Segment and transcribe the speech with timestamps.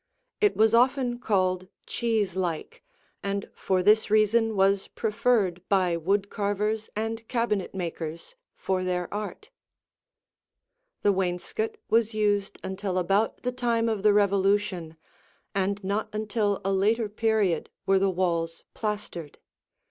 [0.39, 2.81] It was often called "cheese like"
[3.21, 9.51] and for this reason was preferred by wood carvers and cabinetmakers for their art.
[11.03, 14.95] The wainscot was used until about the time of the Revolution
[15.53, 19.37] and not until a later period were the walls plastered.